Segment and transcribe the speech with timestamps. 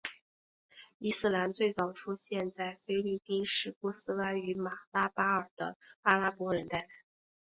[0.97, 6.89] 伊斯兰最早出现在菲律宾是波斯湾与马拉巴尔的阿拉伯人带来。